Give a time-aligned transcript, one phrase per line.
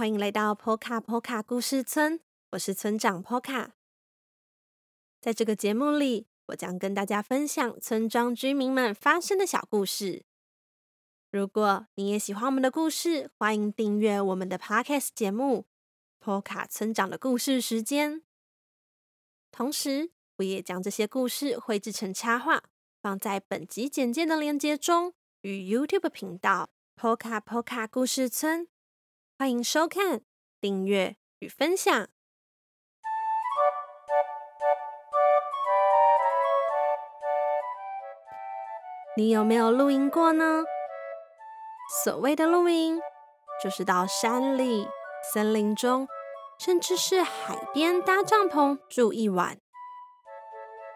[0.00, 2.20] 欢迎来到 Poka Poka 故事村，
[2.52, 3.70] 我是村长 Poka。
[5.20, 10.24] 在这个节目里，我将跟大家分享村庄居民们发生的小故事。
[11.32, 15.66] 如果你也喜欢我们的故事，欢迎订阅我们的 Podcast 节目
[16.24, 18.20] 《Poka 村长的故事时间》。
[19.50, 22.62] 同时，我也将这些故事绘制成插画，
[23.02, 28.68] 放在本集简介的链接中，与 YouTube 频道 Poka Poka 故事村。
[29.40, 30.22] 欢迎收看、
[30.60, 32.08] 订阅与分享。
[39.16, 40.64] 你有没有露营过呢？
[42.02, 43.00] 所谓的露营，
[43.62, 44.88] 就是到山里、
[45.32, 46.08] 森林中，
[46.58, 49.60] 甚至是海边搭帐篷住一晚。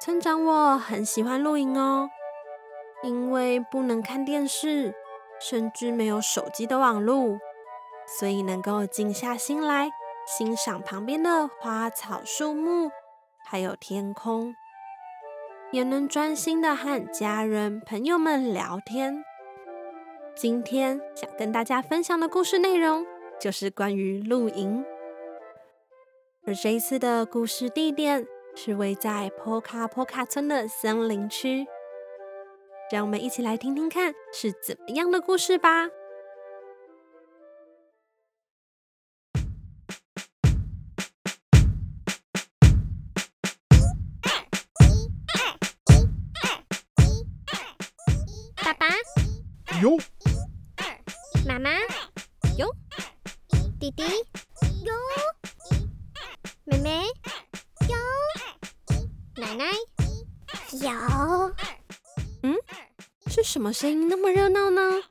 [0.01, 2.11] 村长我很喜欢露营哦，
[3.05, 4.93] 因为不能看电视，
[5.39, 7.39] 甚至没有手机的网络。
[8.07, 9.91] 所以能够静下心来
[10.27, 12.91] 欣赏旁边的花草树木，
[13.45, 14.55] 还有天空，
[15.71, 19.25] 也能专心的和家人朋友们聊天。
[20.35, 23.05] 今天想跟大家分享的故事内容
[23.41, 24.85] 就是关于露营，
[26.47, 31.67] 而这一次的故事地点是位在坡卡坡卡村的森林区。
[32.91, 35.89] 让我们一起来听听看是怎么样的故事吧。
[49.83, 49.99] 有，
[51.45, 51.71] 妈妈。
[52.57, 52.73] 哟，
[53.81, 54.05] 弟弟。
[54.85, 54.95] 哟，
[56.63, 57.03] 妹妹。
[57.89, 57.97] 哟，
[59.35, 59.65] 奶奶。
[60.81, 60.89] 有。
[62.45, 62.57] 嗯，
[63.27, 65.03] 是什么声音那么热闹呢？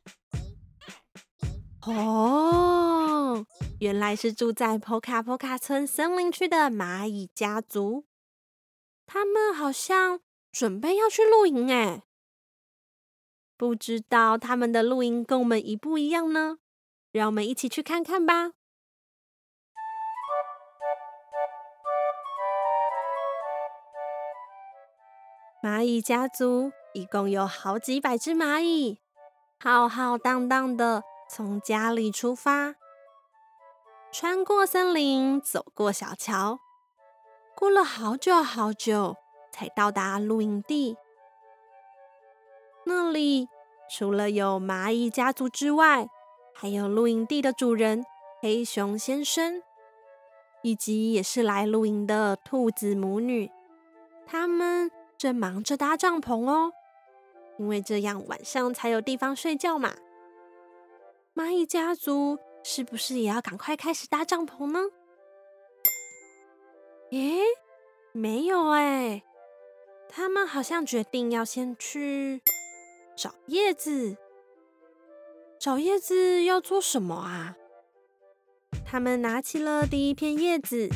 [1.81, 3.45] 哦，
[3.81, 8.05] 原来是住在坡卡坡卡村森林区的蚂蚁家族，
[9.05, 12.03] 他们好像准备要去露营哎。
[13.61, 16.57] 不知道他们的露营跟我们一不一样呢？
[17.11, 18.53] 让我们一起去看看吧。
[25.63, 28.99] 蚂蚁家族一共有好几百只蚂蚁，
[29.59, 32.73] 浩浩荡荡的从家里出发，
[34.11, 36.57] 穿过森林，走过小桥，
[37.55, 39.15] 过了好久好久，
[39.51, 40.97] 才到达露营地。
[42.85, 43.47] 那里
[43.89, 46.07] 除了有蚂蚁家族之外，
[46.53, 48.03] 还有露营地的主人
[48.41, 49.61] 黑熊先生，
[50.63, 53.51] 以及也是来露营的兔子母女。
[54.25, 56.71] 他们正忙着搭帐篷哦，
[57.57, 59.93] 因为这样晚上才有地方睡觉嘛。
[61.35, 64.79] 蚂蚁家族是不是也要赶快开始搭帐篷呢？
[67.11, 67.41] 诶，
[68.13, 69.23] 没有哎，
[70.07, 72.41] 他们好像决定要先去。
[73.15, 74.17] 找叶子，
[75.59, 77.55] 找叶子要做什么啊？
[78.85, 80.89] 他们拿起了第一片叶子，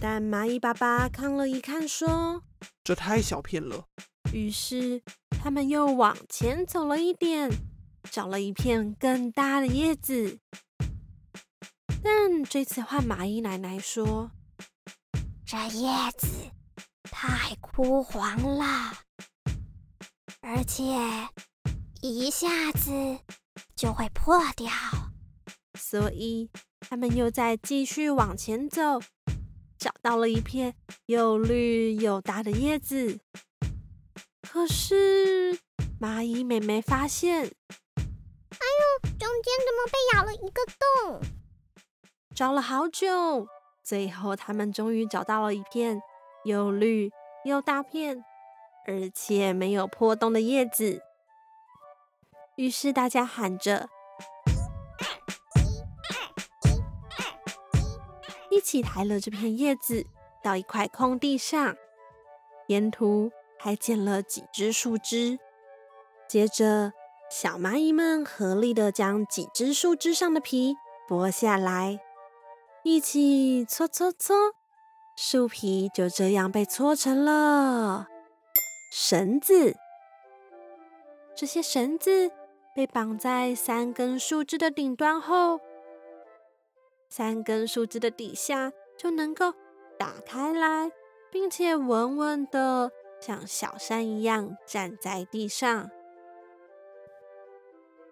[0.00, 2.42] 但蚂蚁爸爸看了一看，说
[2.82, 3.86] ：“这太小片了。”
[4.32, 7.48] 于是他们又往前走了一点，
[8.10, 10.38] 找了一片更大的叶子。
[12.02, 14.30] 但这次换蚂蚁奶奶说
[15.46, 16.26] ：“这叶子
[17.04, 19.03] 太枯黄了。”
[20.46, 20.84] 而且
[22.02, 23.18] 一下子
[23.74, 24.70] 就会破掉，
[25.78, 26.50] 所以
[26.80, 29.00] 他们又在继续往前走，
[29.78, 30.74] 找到了一片
[31.06, 33.20] 又绿又大的叶子。
[34.42, 35.58] 可是
[35.98, 41.22] 蚂蚁妹妹发现，哎呦，中间怎么被咬了一个洞？
[42.34, 43.46] 找了好久，
[43.82, 45.98] 最后他们终于找到了一片
[46.44, 47.10] 又绿
[47.46, 48.22] 又大片。
[48.86, 51.02] 而且没有破洞的叶子，
[52.56, 53.88] 于是大家喊着
[58.50, 60.04] ：“一起抬了这片叶子
[60.42, 61.74] 到一块空地上，
[62.66, 65.38] 沿途还捡了几只树枝。
[66.28, 66.92] 接着，
[67.30, 70.76] 小蚂蚁们合力的将几只树枝上的皮
[71.08, 72.00] 剥下来，
[72.82, 74.36] 一起搓搓搓，
[75.16, 78.08] 树皮就这样被搓成了。”
[78.96, 79.74] 绳子，
[81.34, 82.30] 这些绳子
[82.76, 85.58] 被绑在三根树枝的顶端后，
[87.08, 89.52] 三根树枝的底下就能够
[89.98, 90.92] 打开来，
[91.28, 95.90] 并且稳稳的像小山一样站在地上。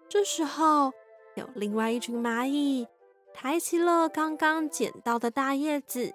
[0.09, 0.91] 这时候，
[1.35, 2.89] 有另外一群蚂蚁
[3.33, 6.13] 抬起了刚刚捡到的大叶子，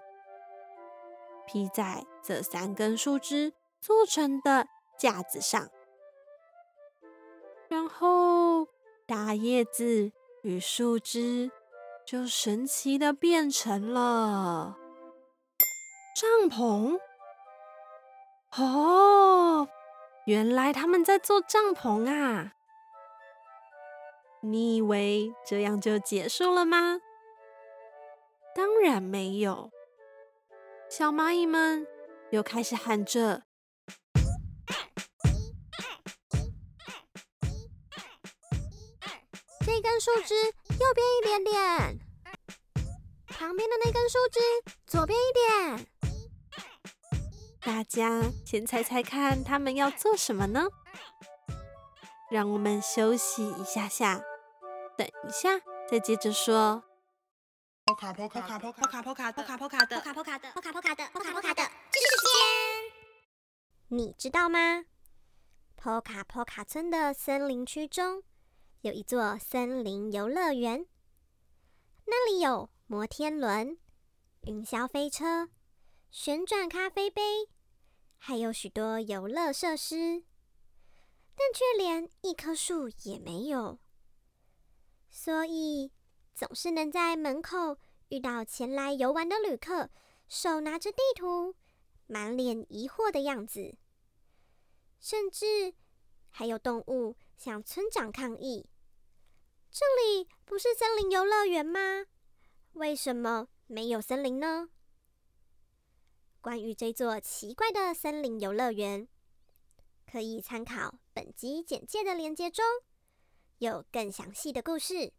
[1.46, 4.66] 披在这三根树枝做成的
[4.98, 5.68] 架子上，
[7.68, 8.68] 然后
[9.06, 11.50] 大叶子与树枝
[12.04, 14.76] 就神奇的变成了
[16.14, 16.98] 帐篷。
[18.56, 19.68] 哦，
[20.24, 22.54] 原来他们在做帐篷啊！
[24.40, 27.00] 你以为这样就结束了吗？
[28.54, 29.70] 当然没有。
[30.88, 31.86] 小蚂蚁们
[32.30, 33.42] 又开始喊着
[39.64, 41.98] ：“这根树枝右边一点点，
[43.26, 44.40] 旁边的那根树枝
[44.86, 45.86] 左边一点。”
[47.60, 50.68] 大家先猜猜看，他们要做什么呢？
[52.30, 54.22] 让我们休息一下下，
[54.96, 55.60] 等一下
[55.90, 56.82] 再接着说。
[57.84, 62.27] 波卡波卡波卡波卡波卡波卡波卡的波卡波卡的波卡波卡的波卡波卡的知识时间，
[63.90, 64.84] 你知道吗？
[65.74, 68.22] 波卡波卡村的森林区中
[68.82, 70.86] 有一座森林游乐园，
[72.04, 73.78] 那里有摩天轮、
[74.42, 75.48] 云霄飞车、
[76.10, 77.48] 旋转咖啡杯，
[78.18, 80.22] 还有许多游乐设施。
[81.34, 83.78] 但却连一棵树也没有，
[85.08, 85.92] 所以
[86.34, 87.78] 总是能在门口
[88.10, 89.88] 遇到前来游玩的旅客，
[90.28, 91.54] 手拿着地图，
[92.08, 93.76] 满脸疑惑的样子。
[94.98, 95.74] 甚至
[96.30, 98.68] 还有动物向村长抗议
[99.70, 102.06] ：“这里不是森林游乐园吗？
[102.72, 104.70] 为什么没有森林呢？”
[106.42, 109.06] 关于这座奇怪的森林游乐园。
[110.10, 112.64] 可以参考本集简介的链接中，
[113.58, 115.12] 有更详细的故事。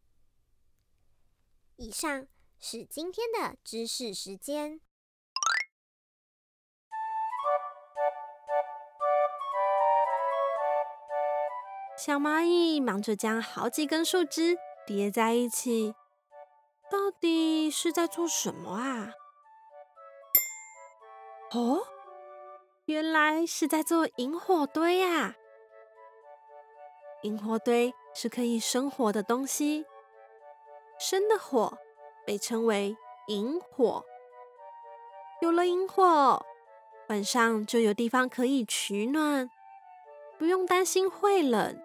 [1.75, 2.27] 以上
[2.59, 4.81] 是今天的知识时间。
[12.01, 14.57] 小蚂蚁忙着将好几根树枝
[14.87, 15.93] 叠在一起，
[16.89, 19.11] 到底是在做什么啊？
[21.51, 21.81] 哦？
[22.85, 25.35] 原来是在做引火堆呀！
[27.23, 29.85] 引火堆是可以生火的东西，
[30.97, 31.77] 生的火
[32.25, 32.95] 被称为
[33.27, 34.05] 引火。
[35.41, 36.45] 有了引火，
[37.09, 39.51] 晚上就有地方可以取暖，
[40.37, 41.77] 不用担心会冷，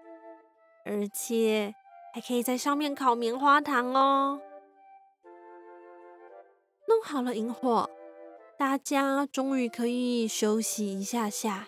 [0.85, 1.75] 而且
[2.13, 4.41] 还可以在上面烤棉花糖哦。
[6.87, 7.89] 弄好了萤火。
[8.57, 11.67] 大家终于可以休息一下下。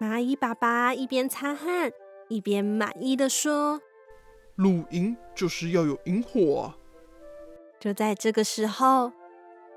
[0.00, 1.92] 蚂蚁爸爸一边擦汗，
[2.28, 3.82] 一边满意的说
[4.56, 6.72] ：“露营就是要有萤火。”
[7.78, 9.12] 就在这个时候，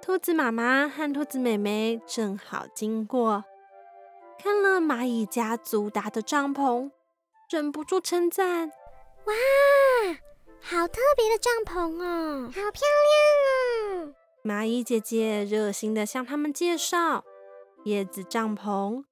[0.01, 3.43] 兔子妈妈和兔子妹妹正好经过，
[4.41, 6.89] 看了蚂蚁家族搭的帐篷，
[7.49, 8.71] 忍不住称赞
[9.25, 9.33] ：“哇，
[10.61, 14.13] 好特别的帐篷哦，好漂亮哦！”
[14.45, 17.25] 蚂蚁姐姐热心的向他们介绍
[17.85, 19.03] 叶子帐篷，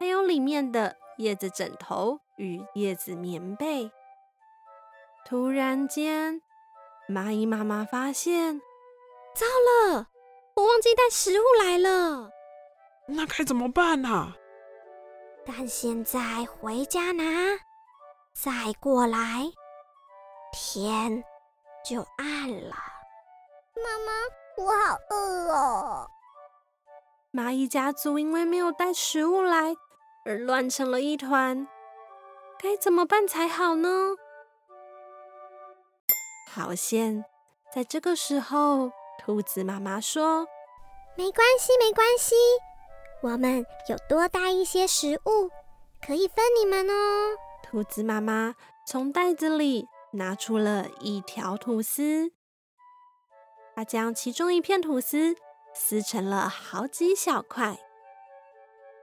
[0.00, 3.92] 还有里面的叶子枕头与叶子棉被。
[5.24, 6.42] 突然间，
[7.08, 8.60] 蚂蚁妈妈发现，
[9.32, 9.46] 糟
[9.94, 10.08] 了，
[10.56, 12.30] 我忘记带食物来了。
[13.06, 14.34] 那该怎么办呢？
[15.44, 17.24] 但现在回家拿，
[18.44, 19.50] 再过来，
[20.52, 21.24] 天
[21.82, 22.76] 就暗了。
[23.82, 24.12] 妈妈。
[24.58, 26.06] 我好饿哦！
[27.30, 29.76] 蚂蚁家族因为没有带食物来，
[30.24, 31.68] 而乱成了一团，
[32.58, 34.16] 该怎么办才好呢？
[36.50, 37.22] 好险，
[37.70, 40.46] 在这个时候，兔子妈妈说
[41.14, 42.34] ：“没关系，没关系，
[43.20, 45.50] 我们有多带一些食物，
[46.06, 47.36] 可以分你们哦。”
[47.76, 48.54] 兔子妈妈
[48.86, 52.32] 从袋子里拿出了一条吐司。
[53.74, 55.36] 他将其中一片吐司
[55.74, 57.76] 撕成了好几小块，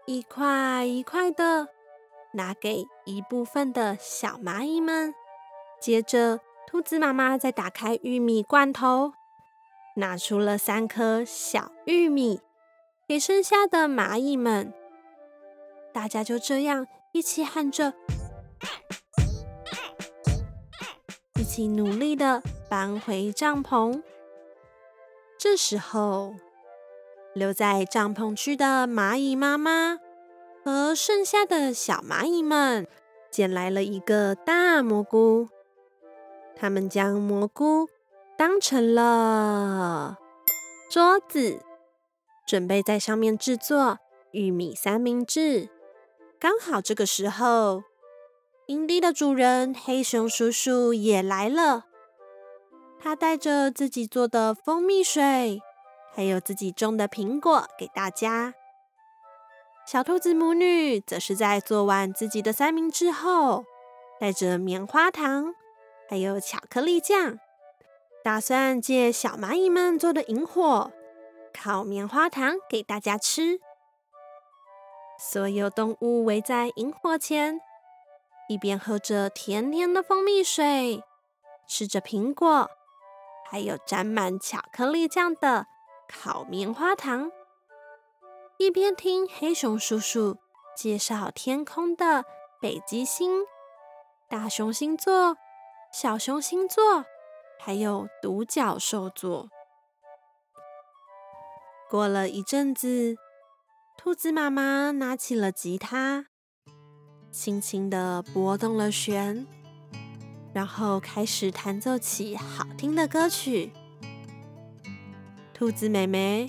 [0.07, 1.67] 一块一块的
[2.33, 5.13] 拿给一部分的小蚂蚁们。
[5.79, 9.13] 接着，兔子妈妈再打开玉米罐头，
[9.97, 12.41] 拿出了三颗小玉米
[13.07, 14.73] 给剩下的蚂蚁们。
[15.93, 17.93] 大家就这样一起喊着，
[21.53, 24.01] 一起努力的搬回帐篷。
[25.37, 26.33] 这时候，
[27.35, 29.99] 留在帐篷区的蚂蚁妈妈
[30.65, 32.87] 和剩下的小蚂蚁们
[33.29, 35.47] 捡来了一个大蘑菇，
[36.55, 37.87] 他们将蘑菇
[38.35, 40.17] 当成了
[40.89, 41.59] 桌子，
[42.47, 43.99] 准备在上面制作
[44.31, 45.69] 玉米三明治。
[46.39, 47.83] 刚好这个时候，
[48.73, 51.85] 营地的主人黑熊叔叔也来了。
[52.99, 55.61] 他带着自己做的蜂蜜水，
[56.15, 58.55] 还有自己种的苹果给大家。
[59.85, 63.63] 小兔子母女则是在做完自己的三明治后，
[64.19, 65.53] 带着棉花糖
[66.09, 67.37] 还有巧克力酱，
[68.23, 70.91] 打算借小蚂蚁们做的萤火
[71.53, 73.59] 烤棉花糖给大家吃。
[75.19, 77.61] 所有动物围在萤火前，
[78.49, 81.03] 一边喝着甜甜的蜂蜜水，
[81.67, 82.69] 吃着苹果，
[83.49, 85.65] 还有沾满巧克力酱的
[86.07, 87.31] 烤棉花糖。
[88.57, 90.37] 一边听黑熊叔叔
[90.75, 92.25] 介绍天空的
[92.61, 93.45] 北极星、
[94.29, 95.37] 大熊星座、
[95.91, 97.05] 小熊星座，
[97.59, 99.49] 还有独角兽座。
[101.89, 103.15] 过了一阵子，
[103.97, 106.27] 兔子妈妈拿起了吉他，
[107.33, 109.47] 轻轻的拨动了弦，
[110.53, 113.71] 然后开始弹奏起好听的歌曲。
[115.51, 116.47] 兔子妹妹、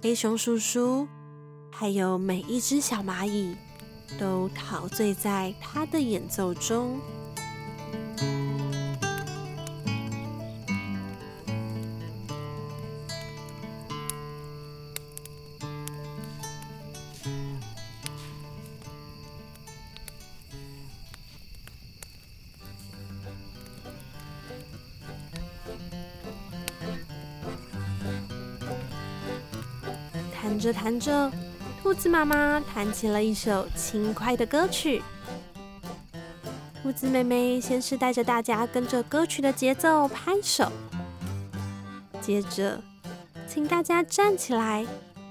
[0.00, 1.08] 黑熊叔叔。
[1.72, 3.54] 还有每一只小蚂蚁
[4.18, 6.98] 都陶醉在它的演奏中。
[30.56, 31.30] 弹着弹着。
[31.82, 35.02] 兔子妈妈弹起了一首轻快的歌曲，
[36.82, 40.72] 兔子妹妹先是带着大家跟着歌曲的节奏拍手，
[42.22, 42.80] 接着
[43.46, 44.86] 请大家站起来，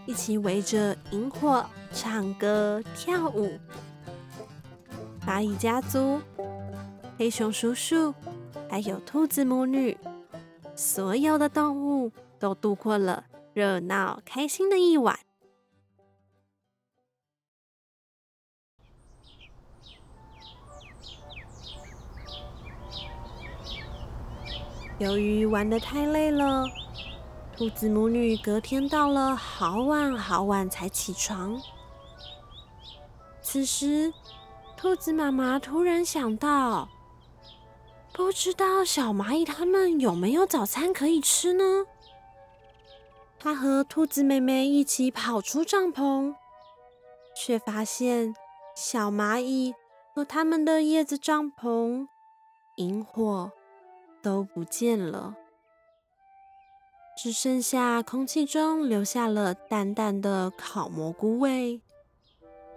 [0.06, 3.60] 一起围着萤火唱歌跳舞。
[5.26, 6.22] 蚂蚁家族、
[7.18, 8.14] 黑熊叔叔
[8.70, 9.98] 还有兔子母女，
[10.76, 13.24] 所有的动物都度过了
[13.56, 15.18] 热闹开心的一晚。
[25.00, 26.66] 由于玩的太累了，
[27.56, 31.58] 兔子母女隔天到了好晚好晚才起床。
[33.42, 34.14] 此时，
[34.76, 36.90] 兔子妈妈突然想到，
[38.12, 41.86] 不知道小蚂蚁它们有没有早餐可以吃呢？
[43.46, 46.34] 他和兔子妹妹一起跑出帐篷，
[47.38, 48.34] 却发现
[48.76, 49.76] 小蚂蚁
[50.16, 52.08] 和他们的叶子帐篷
[52.78, 53.52] 萤火。
[54.24, 55.36] 都不见了，
[57.16, 61.80] 只剩下空气中留下了淡淡的烤蘑菇味，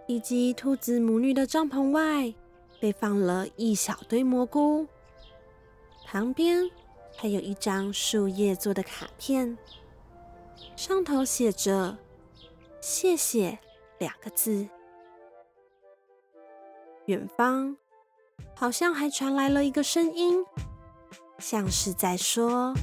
[0.06, 2.34] 以及兔子母女的帐篷外
[2.78, 4.86] 被放了一小堆蘑菇，
[6.04, 6.70] 旁边
[7.16, 9.56] 还有一张树叶做的卡片，
[10.76, 11.98] 上头写着
[12.80, 13.58] “谢谢”
[13.98, 14.68] 两个字。
[17.06, 17.76] 远方
[18.54, 20.44] 好像还传来了一个声音。
[21.38, 22.74] 像是在说：“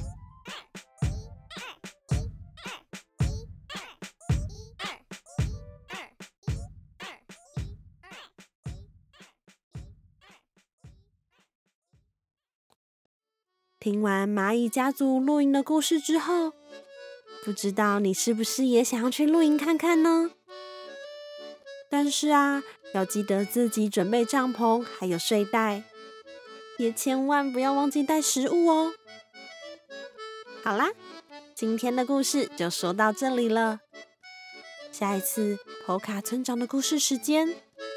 [13.78, 16.52] 听完蚂蚁家族露营的故事之后，
[17.46, 20.32] 不知道你是不是也想要去露营看看呢？
[21.88, 25.84] 但是啊，要记得自己准备帐篷还有睡袋。”
[26.78, 28.92] 也千万不要忘记带食物哦。
[30.64, 30.90] 好啦，
[31.54, 33.78] 今天的故事就说到这里了。
[34.90, 37.54] 下一次普卡村长的故事时间，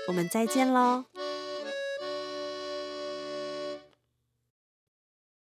[0.08, 1.06] 我们再见喽。